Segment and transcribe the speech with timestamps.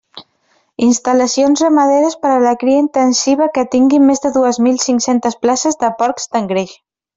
[0.85, 5.81] Instal·lacions ramaderes per a la cria intensiva que tinguin més de dues mil cinc-centes places
[5.85, 6.77] de porcs d'engreix.